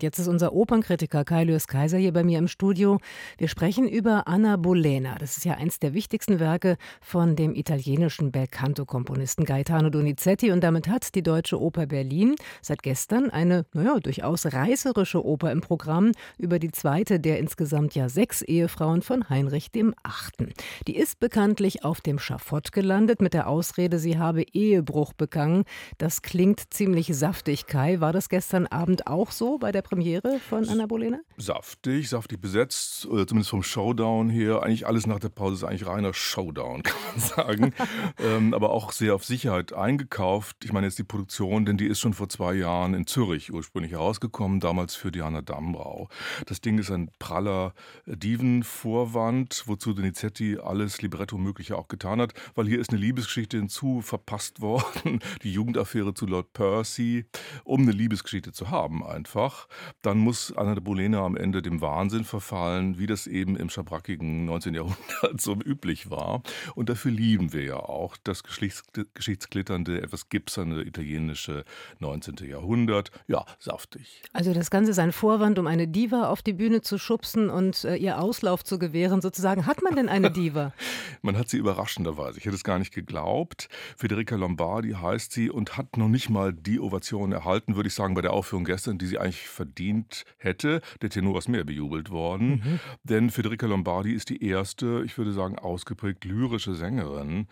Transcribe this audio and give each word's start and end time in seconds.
Jetzt 0.00 0.20
ist 0.20 0.28
unser 0.28 0.52
Opernkritiker 0.52 1.24
Kai 1.24 1.42
Lewis 1.42 1.66
Kaiser 1.66 1.98
hier 1.98 2.12
bei 2.12 2.22
mir 2.22 2.38
im 2.38 2.46
Studio. 2.46 3.00
Wir 3.36 3.48
sprechen 3.48 3.88
über 3.88 4.28
Anna 4.28 4.56
Bolena. 4.56 5.16
Das 5.18 5.36
ist 5.36 5.44
ja 5.44 5.54
eins 5.54 5.80
der 5.80 5.92
wichtigsten 5.92 6.38
Werke 6.38 6.76
von 7.00 7.34
dem 7.34 7.52
italienischen 7.52 8.30
Belcanto-Komponisten 8.30 9.44
Gaetano 9.44 9.90
Donizetti. 9.90 10.52
Und 10.52 10.62
damit 10.62 10.86
hat 10.86 11.16
die 11.16 11.24
Deutsche 11.24 11.60
Oper 11.60 11.86
Berlin 11.86 12.36
seit 12.62 12.84
gestern 12.84 13.30
eine, 13.30 13.66
naja, 13.72 13.98
durchaus 13.98 14.46
reißerische 14.46 15.26
Oper 15.26 15.50
im 15.50 15.62
Programm 15.62 16.12
über 16.38 16.60
die 16.60 16.70
zweite 16.70 17.18
der 17.18 17.40
insgesamt 17.40 17.96
ja 17.96 18.08
sechs 18.08 18.42
Ehefrauen 18.42 19.02
von 19.02 19.28
Heinrich 19.28 19.72
dem 19.72 19.96
Achten. 20.04 20.52
Die 20.86 20.94
ist 20.94 21.18
bekanntlich 21.18 21.84
auf 21.84 22.00
dem 22.00 22.20
Schafott 22.20 22.70
gelandet 22.70 23.20
mit 23.20 23.34
der 23.34 23.48
Ausrede, 23.48 23.98
sie 23.98 24.16
habe 24.16 24.42
Ehebruch 24.42 25.12
begangen. 25.12 25.64
Das 25.98 26.22
klingt 26.22 26.72
ziemlich 26.72 27.08
saftig, 27.16 27.66
Kai. 27.66 27.98
War 27.98 28.12
das 28.12 28.28
gestern 28.28 28.68
Abend 28.68 29.08
auch 29.08 29.32
so 29.32 29.58
bei 29.58 29.72
der 29.72 29.87
Premiere 29.88 30.38
von 30.38 30.68
Anna 30.68 30.84
Bolena? 30.84 31.20
Saftig, 31.38 32.10
saftig 32.10 32.42
besetzt, 32.42 33.00
zumindest 33.00 33.48
vom 33.48 33.62
Showdown 33.62 34.28
her. 34.28 34.62
Eigentlich 34.62 34.86
alles 34.86 35.06
nach 35.06 35.18
der 35.18 35.30
Pause 35.30 35.54
ist 35.54 35.64
eigentlich 35.64 35.86
reiner 35.86 36.12
Showdown, 36.12 36.82
kann 36.84 36.96
man 37.10 37.20
sagen. 37.20 37.74
ähm, 38.18 38.52
aber 38.52 38.70
auch 38.70 38.92
sehr 38.92 39.14
auf 39.14 39.24
Sicherheit 39.24 39.72
eingekauft. 39.72 40.58
Ich 40.64 40.74
meine 40.74 40.86
jetzt 40.86 40.98
die 40.98 41.04
Produktion, 41.04 41.64
denn 41.64 41.78
die 41.78 41.86
ist 41.86 42.00
schon 42.00 42.12
vor 42.12 42.28
zwei 42.28 42.52
Jahren 42.52 42.92
in 42.92 43.06
Zürich 43.06 43.50
ursprünglich 43.50 43.92
herausgekommen, 43.92 44.60
damals 44.60 44.94
für 44.94 45.10
Diana 45.10 45.40
Dambrau. 45.40 46.10
Das 46.44 46.60
Ding 46.60 46.78
ist 46.78 46.90
ein 46.90 47.10
praller 47.18 47.72
Diven-Vorwand, 48.04 49.62
wozu 49.64 49.94
Donizetti 49.94 50.58
alles 50.58 51.00
Libretto 51.00 51.38
Mögliche 51.38 51.78
auch 51.78 51.88
getan 51.88 52.20
hat, 52.20 52.34
weil 52.54 52.66
hier 52.66 52.78
ist 52.78 52.90
eine 52.90 53.00
Liebesgeschichte 53.00 53.56
hinzu 53.56 54.02
verpasst 54.02 54.60
worden, 54.60 55.20
die 55.42 55.52
Jugendaffäre 55.52 56.12
zu 56.12 56.26
Lord 56.26 56.52
Percy, 56.52 57.24
um 57.64 57.82
eine 57.82 57.92
Liebesgeschichte 57.92 58.52
zu 58.52 58.70
haben 58.70 59.02
einfach 59.02 59.66
dann 60.02 60.18
muss 60.18 60.52
Anna 60.56 60.74
de 60.74 60.82
Bolena 60.82 61.24
am 61.24 61.36
Ende 61.36 61.62
dem 61.62 61.80
Wahnsinn 61.80 62.24
verfallen, 62.24 62.98
wie 62.98 63.06
das 63.06 63.26
eben 63.26 63.56
im 63.56 63.70
schabrackigen 63.70 64.44
19. 64.44 64.74
Jahrhundert 64.74 64.98
so 65.40 65.54
üblich 65.54 66.10
war. 66.10 66.42
Und 66.74 66.88
dafür 66.88 67.10
lieben 67.10 67.52
wir 67.52 67.64
ja 67.64 67.76
auch 67.76 68.16
das 68.24 68.42
geschichtsglitternde, 68.42 70.02
etwas 70.02 70.28
gipserne 70.28 70.82
italienische 70.82 71.64
19. 72.00 72.36
Jahrhundert. 72.48 73.10
Ja, 73.26 73.44
saftig. 73.58 74.22
Also 74.32 74.52
das 74.52 74.70
Ganze 74.70 74.90
ist 74.90 74.98
ein 74.98 75.12
Vorwand, 75.12 75.58
um 75.58 75.66
eine 75.66 75.88
Diva 75.88 76.28
auf 76.28 76.42
die 76.42 76.52
Bühne 76.52 76.80
zu 76.80 76.98
schubsen 76.98 77.50
und 77.50 77.84
äh, 77.84 77.96
ihr 77.96 78.20
Auslauf 78.20 78.64
zu 78.64 78.78
gewähren, 78.78 79.20
sozusagen. 79.20 79.66
Hat 79.66 79.82
man 79.82 79.96
denn 79.96 80.08
eine 80.08 80.30
Diva? 80.30 80.72
man 81.22 81.36
hat 81.36 81.48
sie 81.48 81.58
überraschenderweise. 81.58 82.38
Ich 82.38 82.44
hätte 82.44 82.56
es 82.56 82.64
gar 82.64 82.78
nicht 82.78 82.92
geglaubt. 82.92 83.68
Federica 83.96 84.36
Lombardi 84.36 84.92
heißt 84.92 85.32
sie 85.32 85.50
und 85.50 85.76
hat 85.76 85.96
noch 85.96 86.08
nicht 86.08 86.30
mal 86.30 86.52
die 86.52 86.80
Ovation 86.80 87.32
erhalten, 87.32 87.76
würde 87.76 87.88
ich 87.88 87.94
sagen, 87.94 88.14
bei 88.14 88.22
der 88.22 88.32
Aufführung 88.32 88.64
gestern, 88.64 88.98
die 88.98 89.06
sie 89.06 89.18
eigentlich 89.18 89.48
verdient 89.48 89.67
verdient 89.68 90.24
hätte. 90.38 90.80
Der 91.02 91.10
Tenor 91.10 91.38
ist 91.38 91.48
mehr 91.48 91.64
bejubelt 91.64 92.10
worden. 92.10 92.48
Mhm. 92.48 92.80
Denn 93.02 93.30
Federica 93.30 93.66
Lombardi 93.66 94.12
ist 94.12 94.30
die 94.30 94.42
erste, 94.42 95.02
ich 95.04 95.16
würde 95.18 95.32
sagen, 95.32 95.58
ausgeprägt 95.58 96.24
lyrische 96.24 96.74
Sängerin, 96.74 97.46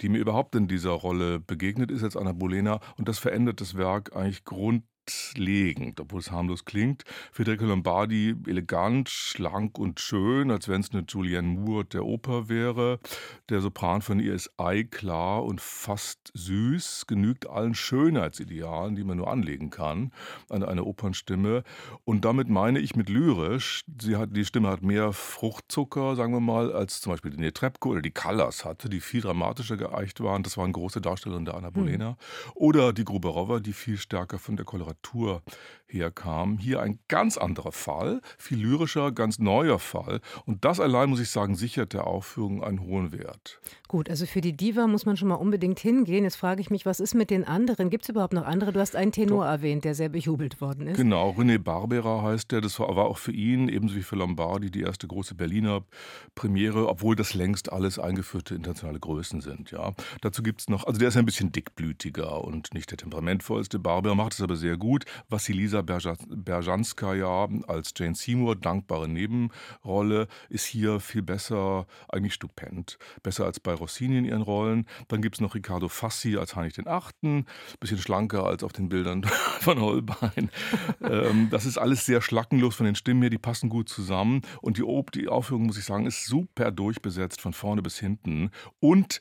die 0.00 0.08
mir 0.08 0.18
überhaupt 0.18 0.54
in 0.54 0.68
dieser 0.68 0.90
Rolle 0.90 1.40
begegnet 1.40 1.90
ist 1.90 2.02
als 2.02 2.16
Anna 2.16 2.32
Bolena. 2.32 2.80
Und 2.98 3.08
das 3.08 3.18
verändert 3.18 3.60
das 3.60 3.76
Werk 3.76 4.14
eigentlich 4.14 4.44
grundlegend 4.44 4.91
grundlegend, 5.04 6.00
obwohl 6.00 6.20
es 6.20 6.30
harmlos 6.30 6.64
klingt. 6.64 7.04
Federica 7.32 7.64
Lombardi 7.64 8.34
elegant, 8.46 9.08
schlank 9.08 9.78
und 9.78 10.00
schön, 10.00 10.50
als 10.50 10.68
wenn 10.68 10.80
es 10.80 10.92
eine 10.92 11.04
Julianne 11.08 11.48
Moore 11.48 11.84
der 11.84 12.04
Oper 12.04 12.48
wäre. 12.48 12.98
Der 13.48 13.60
Sopran 13.60 14.02
von 14.02 14.20
ihr 14.20 14.34
ist 14.34 14.50
eiklar 14.58 15.44
und 15.44 15.60
fast 15.60 16.30
süß, 16.34 17.06
genügt 17.06 17.48
allen 17.48 17.74
Schönheitsidealen, 17.74 18.94
die 18.94 19.04
man 19.04 19.16
nur 19.16 19.28
anlegen 19.28 19.70
kann 19.70 20.12
an 20.48 20.62
eine 20.62 20.84
Opernstimme. 20.84 21.64
Und 22.04 22.24
damit 22.24 22.48
meine 22.48 22.78
ich 22.78 22.96
mit 22.96 23.08
lyrisch, 23.08 23.84
sie 24.00 24.16
hat, 24.16 24.36
die 24.36 24.44
Stimme 24.44 24.68
hat 24.68 24.82
mehr 24.82 25.12
Fruchtzucker, 25.12 26.16
sagen 26.16 26.32
wir 26.32 26.40
mal, 26.40 26.72
als 26.72 27.00
zum 27.00 27.12
Beispiel 27.12 27.30
die 27.32 27.40
Netrebko 27.40 27.90
oder 27.90 28.02
die 28.02 28.10
Callas 28.10 28.64
hatte, 28.64 28.88
die 28.88 29.00
viel 29.00 29.20
dramatischer 29.20 29.76
geeicht 29.76 30.20
waren. 30.20 30.42
Das 30.42 30.56
waren 30.56 30.72
große 30.72 31.00
Darstellerinnen 31.00 31.46
der 31.46 31.54
Anna 31.54 31.68
hm. 31.68 31.74
Bolena. 31.74 32.08
Hm. 32.08 32.16
Oder 32.54 32.92
die 32.92 33.04
Gruberova, 33.04 33.60
die 33.60 33.72
viel 33.72 33.96
stärker 33.96 34.38
von 34.38 34.56
der 34.56 34.64
Koloration 34.64 34.91
Literatur 34.92 35.42
herkam. 35.86 36.58
Hier 36.58 36.80
ein 36.80 36.98
ganz 37.08 37.36
anderer 37.36 37.72
Fall, 37.72 38.20
viel 38.38 38.58
lyrischer, 38.58 39.12
ganz 39.12 39.38
neuer 39.38 39.78
Fall. 39.78 40.20
Und 40.46 40.64
das 40.64 40.80
allein, 40.80 41.10
muss 41.10 41.20
ich 41.20 41.30
sagen, 41.30 41.54
sichert 41.54 41.92
der 41.92 42.06
Aufführung 42.06 42.64
einen 42.64 42.80
hohen 42.80 43.12
Wert. 43.12 43.60
Gut, 43.88 44.08
also 44.08 44.24
für 44.24 44.40
die 44.40 44.56
Diva 44.56 44.86
muss 44.86 45.04
man 45.04 45.18
schon 45.18 45.28
mal 45.28 45.34
unbedingt 45.34 45.78
hingehen. 45.78 46.24
Jetzt 46.24 46.36
frage 46.36 46.62
ich 46.62 46.70
mich, 46.70 46.86
was 46.86 46.98
ist 46.98 47.14
mit 47.14 47.28
den 47.28 47.44
anderen? 47.44 47.90
Gibt 47.90 48.04
es 48.04 48.08
überhaupt 48.08 48.32
noch 48.32 48.46
andere? 48.46 48.72
Du 48.72 48.80
hast 48.80 48.96
einen 48.96 49.12
Tenor 49.12 49.44
Doch. 49.44 49.50
erwähnt, 49.50 49.84
der 49.84 49.94
sehr 49.94 50.08
bejubelt 50.08 50.62
worden 50.62 50.86
ist. 50.86 50.96
Genau, 50.96 51.30
René 51.32 51.58
Barbera 51.58 52.22
heißt 52.22 52.52
der. 52.52 52.62
Das 52.62 52.80
war, 52.80 52.88
auch 52.88 53.18
für 53.18 53.32
ihn, 53.32 53.68
ebenso 53.68 53.96
wie 53.96 54.02
für 54.02 54.16
Lombardi, 54.16 54.70
die 54.70 54.80
erste 54.80 55.06
große 55.06 55.34
Berliner 55.34 55.82
Premiere, 56.34 56.88
obwohl 56.88 57.16
das 57.16 57.34
längst 57.34 57.70
alles 57.70 57.98
eingeführte 57.98 58.54
internationale 58.54 58.98
Größen 58.98 59.42
sind. 59.42 59.70
Ja. 59.70 59.92
Dazu 60.22 60.42
gibt 60.42 60.62
es 60.62 60.68
noch, 60.70 60.86
also 60.86 60.98
der 60.98 61.08
ist 61.08 61.16
ein 61.18 61.26
bisschen 61.26 61.52
dickblütiger 61.52 62.42
und 62.42 62.72
nicht 62.72 62.90
der 62.90 62.96
temperamentvollste. 62.98 63.78
Barbera 63.78 64.14
macht 64.14 64.32
es 64.32 64.40
aber 64.40 64.56
sehr 64.56 64.78
gut. 64.78 64.81
Vassilisa 65.28 65.82
Berjanskaya 65.82 67.48
als 67.66 67.92
Jane 67.96 68.14
Seymour, 68.14 68.56
dankbare 68.56 69.08
Nebenrolle, 69.08 70.28
ist 70.48 70.66
hier 70.66 71.00
viel 71.00 71.22
besser, 71.22 71.86
eigentlich 72.08 72.34
stupend. 72.34 72.98
Besser 73.22 73.44
als 73.44 73.60
bei 73.60 73.74
Rossini 73.74 74.18
in 74.18 74.24
ihren 74.24 74.42
Rollen. 74.42 74.86
Dann 75.08 75.22
gibt 75.22 75.36
es 75.36 75.40
noch 75.40 75.54
Riccardo 75.54 75.88
Fassi 75.88 76.36
als 76.36 76.56
Heinrich 76.56 76.74
den 76.74 76.88
Achten, 76.88 77.46
bisschen 77.80 77.98
schlanker 77.98 78.44
als 78.44 78.62
auf 78.64 78.72
den 78.72 78.88
Bildern 78.88 79.24
von 79.60 79.80
Holbein. 79.80 80.50
ähm, 81.02 81.48
das 81.50 81.66
ist 81.66 81.78
alles 81.78 82.06
sehr 82.06 82.20
schlackenlos 82.20 82.74
von 82.74 82.86
den 82.86 82.94
Stimmen 82.94 83.22
her, 83.22 83.30
die 83.30 83.38
passen 83.38 83.68
gut 83.68 83.88
zusammen. 83.88 84.42
Und 84.60 84.78
die, 84.78 84.84
die 85.14 85.28
Aufführung, 85.28 85.66
muss 85.66 85.78
ich 85.78 85.84
sagen, 85.84 86.06
ist 86.06 86.26
super 86.26 86.70
durchbesetzt 86.70 87.40
von 87.40 87.52
vorne 87.52 87.82
bis 87.82 87.98
hinten. 87.98 88.50
Und 88.80 89.20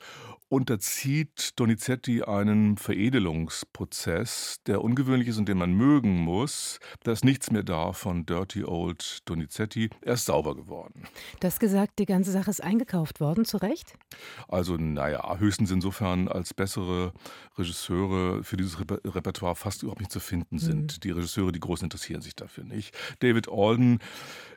unterzieht 0.51 1.51
Donizetti 1.55 2.23
einen 2.23 2.75
Veredelungsprozess, 2.75 4.57
der 4.67 4.83
ungewöhnlich 4.83 5.29
ist 5.29 5.37
und 5.37 5.47
den 5.47 5.57
man 5.57 5.71
mögen 5.71 6.19
muss. 6.19 6.79
Da 7.03 7.13
ist 7.13 7.23
nichts 7.23 7.51
mehr 7.51 7.63
da 7.63 7.93
von 7.93 8.25
Dirty 8.25 8.65
Old 8.65 9.19
Donizetti. 9.23 9.89
Er 10.01 10.15
ist 10.15 10.25
sauber 10.25 10.53
geworden. 10.55 11.07
Du 11.39 11.47
hast 11.47 11.61
gesagt, 11.61 11.99
die 11.99 12.05
ganze 12.05 12.31
Sache 12.31 12.49
ist 12.49 12.61
eingekauft 12.61 13.21
worden, 13.21 13.45
zu 13.45 13.57
Recht? 13.57 13.93
Also, 14.49 14.75
naja, 14.75 15.37
höchstens 15.37 15.71
insofern, 15.71 16.27
als 16.27 16.53
bessere 16.53 17.13
Regisseure 17.57 18.43
für 18.43 18.57
dieses 18.57 18.77
Reper 18.77 18.99
Repertoire 19.05 19.55
fast 19.55 19.83
überhaupt 19.83 20.01
nicht 20.01 20.11
zu 20.11 20.19
finden 20.19 20.59
sind. 20.59 20.97
Mhm. 20.97 20.99
Die 21.01 21.11
Regisseure, 21.11 21.53
die 21.53 21.61
groß 21.61 21.81
interessieren 21.81 22.21
sich 22.21 22.35
dafür 22.35 22.65
nicht. 22.65 22.93
David 23.19 23.47
Alden 23.47 23.99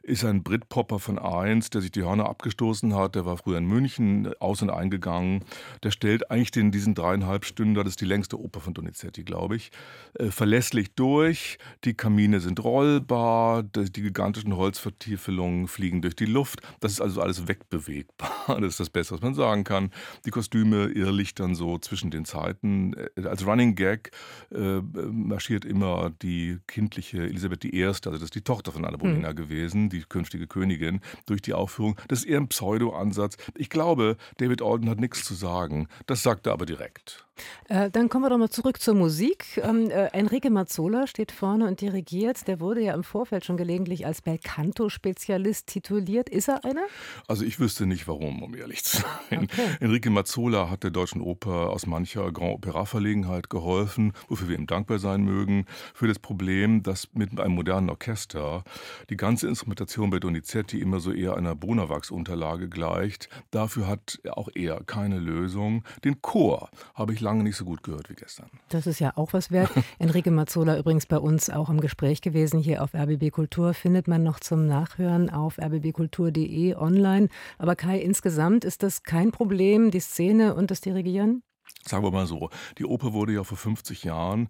ist 0.05 0.25
ein 0.25 0.43
Britpopper 0.43 0.99
von 0.99 1.19
eins, 1.19 1.71
der 1.71 1.81
sich 1.81 1.91
die 1.91 2.03
Hörner 2.03 2.29
abgestoßen 2.29 2.95
hat. 2.95 3.15
Der 3.15 3.25
war 3.25 3.39
früher 3.39 3.59
in 3.59 3.67
München 3.67 4.33
aus- 4.39 4.61
und 4.61 4.71
eingegangen. 4.71 5.45
Der 5.83 5.91
stellt 5.91 6.31
eigentlich 6.31 6.51
den, 6.51 6.71
diesen 6.71 6.95
dreieinhalb 6.95 7.45
Stunden, 7.45 7.75
das 7.75 7.89
ist 7.89 8.01
die 8.01 8.05
längste 8.05 8.39
Oper 8.39 8.61
von 8.61 8.75
Donizetti, 8.75 9.25
glaube 9.25 9.57
ich, 9.57 9.71
äh, 10.19 10.27
verlässlich 10.27 10.95
durch. 10.95 11.59
Die 11.85 11.95
Kamine 11.95 12.41
sind 12.41 12.63
rollbar, 12.63 13.63
die 13.63 14.03
gigantischen 14.03 14.57
Holzvertiefelungen 14.57 15.69
fliegen 15.69 16.03
durch 16.03 16.17
die 16.17 16.27
Luft. 16.27 16.61
Das 16.81 16.93
ist 16.93 17.01
also 17.01 17.21
alles 17.21 17.49
wegbewegbar. 17.49 18.31
Das 18.65 18.75
ist 18.75 18.81
das 18.81 18.91
Beste, 18.91 19.15
was 19.15 19.21
man 19.21 19.35
sagen 19.35 19.65
kann. 19.65 19.91
Die 20.25 20.31
Kostüme 20.31 20.87
irrlichtern 20.87 21.55
so 21.55 21.79
zwischen 21.79 22.11
den 22.11 22.25
Zeiten. 22.25 22.95
Äh, 23.17 23.27
als 23.27 23.47
Running 23.47 23.75
Gag 23.75 24.11
äh, 24.51 24.81
marschiert 24.81 25.65
immer 25.65 26.11
die 26.23 26.59
kindliche 26.67 27.23
Elisabeth 27.23 27.65
I., 27.65 27.85
also 27.85 28.11
das 28.11 28.23
ist 28.23 28.35
die 28.35 28.43
Tochter 28.43 28.73
von 28.73 28.85
Anna 28.85 28.97
Bolena 28.97 29.29
hm. 29.29 29.37
gewesen, 29.37 29.91
die 29.95 30.05
künftige 30.09 30.47
Königin, 30.47 31.01
durch 31.27 31.43
die 31.43 31.55
Aufführung. 31.55 31.99
Das 32.09 32.21
ist 32.21 32.25
eher 32.27 32.39
ein 32.39 32.49
Pseudo-Ansatz. 32.49 33.37
Ich 33.57 33.71
glaube, 33.71 34.17
David 34.39 34.63
Alden 34.63 34.89
hat 34.89 35.01
nichts 35.01 35.25
zu 35.25 35.35
sagen. 35.35 35.89
Das 36.07 36.23
sagt 36.23 36.47
er 36.47 36.53
aber 36.53 36.67
direkt. 36.67 37.27
Äh, 37.69 37.91
dann 37.91 38.09
kommen 38.09 38.25
wir 38.25 38.31
doch 38.31 38.39
mal 38.39 38.51
zurück 38.51 38.81
zur 38.81 38.95
Musik. 38.95 39.61
Ähm, 39.63 39.91
äh, 39.91 40.07
Enrique 40.13 40.51
Mazzola 40.51 41.07
steht 41.07 41.33
vorne 41.33 41.67
und 41.67 41.81
dirigiert. 41.81 42.47
Der 42.47 42.61
wurde 42.61 42.83
ja 42.83 42.95
im 42.95 43.05
Vorfeld 43.05 43.45
schon 43.45 43.57
gelegentlich 43.57 44.07
als 44.07 44.23
Belcanto-Spezialist 44.23 45.67
tituliert. 45.67 46.29
Ist 46.29 46.49
er 46.49 46.65
einer? 46.65 46.85
Also 47.27 47.45
ich 47.45 47.59
wüsste 47.59 47.87
nicht 47.87 48.07
warum, 48.07 48.43
um 48.43 48.55
ehrlich 48.55 48.85
zu 48.85 48.99
sein. 48.99 49.49
Okay. 49.53 49.77
Enrique 49.81 50.11
Mazzola 50.11 50.71
hat 50.71 50.83
der 50.83 50.91
Deutschen 50.91 51.21
Oper 51.21 51.71
aus 51.71 51.87
mancher 51.87 52.31
Grand 52.33 52.55
Opera-Verlegenheit 52.55 53.51
geholfen, 53.51 54.13
wofür 54.29 54.49
wir 54.49 54.59
ihm 54.59 54.67
dankbar 54.67 54.99
sein 54.99 55.23
mögen, 55.23 55.67
für 55.95 56.07
das 56.07 56.19
Problem, 56.19 56.83
dass 56.83 57.09
mit 57.15 57.39
einem 57.41 57.55
modernen 57.55 57.91
Orchester 57.91 58.65
die 59.11 59.17
ganze 59.17 59.49
Instrumentation 59.49 60.11
bei 60.11 60.19
Donizetti 60.19 60.81
immer 60.81 61.01
so 61.01 61.13
eher 61.13 61.37
einer 61.37 61.55
Bonawachs-Unterlage 61.55 62.69
gleicht. 62.69 63.29
Dafür 63.51 63.87
hat 63.87 64.21
auch 64.31 64.49
er 64.55 64.83
keine 64.85 65.19
Lösung. 65.19 65.85
Den 66.05 66.23
Chor 66.23 66.71
habe 66.95 67.13
ich 67.13 67.21
lange 67.25 67.43
nicht 67.43 67.57
so 67.57 67.65
gut 67.65 67.83
gehört 67.83 68.09
wie 68.11 68.15
gestern. 68.15 68.51
Das 68.69 68.87
ist 68.87 69.01
ja 69.01 69.13
auch 69.17 69.33
was 69.33 69.51
wert. 69.51 69.71
Enrique 69.99 70.31
Mazzola 70.31 70.79
übrigens 70.79 71.07
bei 71.07 71.19
uns 71.19 71.51
auch 71.51 71.71
im 71.71 71.81
Gespräch 71.81 72.21
gewesen 72.21 72.61
hier 72.61 72.83
auf 72.83 72.95
RBB 72.95 73.31
Kultur. 73.33 73.75
Findet 73.75 74.07
man 74.07 74.23
noch 74.23 74.39
zum 74.39 74.67
Nachhören 74.67 75.31
auf 75.31 75.59
rbbkultur.de 75.59 76.77
online. 76.77 77.29
Aber 77.59 77.75
Kai, 77.75 77.99
insgesamt 77.99 78.65
ist 78.65 78.83
das 78.83 79.03
kein 79.03 79.33
Problem, 79.33 79.91
die 79.91 80.01
Szene 80.01 80.55
und 80.55 80.71
das 80.71 80.81
Dirigieren? 80.81 81.43
Sagen 81.87 82.03
wir 82.03 82.11
mal 82.11 82.27
so, 82.27 82.49
die 82.79 82.87
Oper 82.87 83.13
wurde 83.13 83.35
ja 83.35 83.45
vor 83.45 83.59
50 83.59 84.05
Jahren 84.05 84.49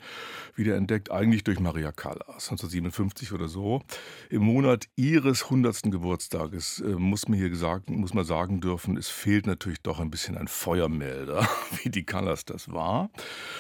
wieder 0.55 0.77
entdeckt, 0.77 1.11
eigentlich 1.11 1.43
durch 1.43 1.59
Maria 1.59 1.91
Callas, 1.91 2.49
1957 2.51 3.33
oder 3.33 3.49
so. 3.49 3.83
Im 4.31 4.43
Monat 4.43 4.87
ihres 4.95 5.45
100. 5.45 5.83
Geburtstages 5.91 6.81
äh, 6.81 6.91
muss 6.91 7.27
man 7.29 7.37
hier 7.37 7.51
gesagt, 7.51 7.91
muss 7.91 8.15
man 8.15 8.25
sagen 8.25 8.61
dürfen, 8.61 8.97
es 8.97 9.09
fehlt 9.09 9.49
natürlich 9.49 9.83
doch 9.83 9.99
ein 9.99 10.11
bisschen 10.13 10.39
ein 10.39 10.47
Feuermelder, 10.47 11.49
wie 11.83 11.91
die 11.91 12.05
Callas 12.07 12.45
das 12.45 12.73
war. 12.73 13.11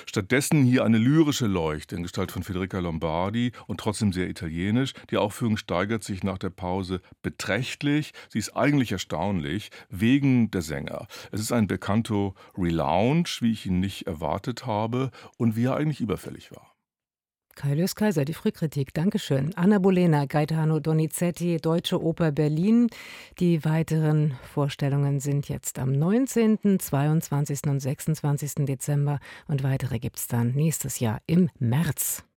Stattdessen 0.06 0.62
hier 0.62 0.84
eine 0.84 0.98
lyrische 0.98 1.46
Leuchte 1.46 1.96
in 1.96 2.04
Gestalt 2.04 2.30
von 2.30 2.44
Federica 2.44 2.78
Lombardi 2.78 3.50
und 3.66 3.80
trotzdem 3.80 4.12
sehr 4.12 4.28
italienisch. 4.28 4.92
Die 5.10 5.16
Aufführung 5.16 5.56
steigert 5.56 6.04
sich 6.04 6.22
nach 6.22 6.38
der 6.38 6.50
Pause 6.50 7.00
beträchtlich. 7.22 8.12
Sie 8.28 8.38
ist 8.38 8.56
eigentlich 8.56 8.92
erstaunlich, 8.92 9.70
wegen 9.90 10.52
der 10.52 10.62
Sänger. 10.62 11.08
Es 11.32 11.40
ist 11.40 11.50
ein 11.50 11.66
Beccanto 11.66 12.36
Relaunch, 12.56 13.42
wie 13.44 13.52
ich 13.52 13.66
ihn 13.66 13.78
nicht 13.78 14.08
erwartet 14.08 14.66
habe 14.66 15.12
und 15.38 15.54
wie 15.54 15.66
er 15.66 15.76
eigentlich 15.76 16.00
überfällig 16.00 16.50
war. 16.50 16.74
Kaius 17.54 17.94
Kaiser, 17.94 18.24
die 18.24 18.34
Frühkritik. 18.34 18.92
Dankeschön. 18.94 19.54
Anna 19.54 19.78
Bolena, 19.78 20.24
Gaetano 20.26 20.80
Donizetti, 20.80 21.58
Deutsche 21.58 22.02
Oper 22.02 22.32
Berlin. 22.32 22.88
Die 23.38 23.64
weiteren 23.64 24.36
Vorstellungen 24.52 25.20
sind 25.20 25.48
jetzt 25.48 25.78
am 25.78 25.92
19., 25.92 26.80
22. 26.80 27.60
und 27.68 27.78
26. 27.78 28.66
Dezember 28.66 29.20
und 29.46 29.62
weitere 29.62 30.00
gibt 30.00 30.18
es 30.18 30.26
dann 30.26 30.52
nächstes 30.52 30.98
Jahr 30.98 31.20
im 31.26 31.48
März. 31.60 32.24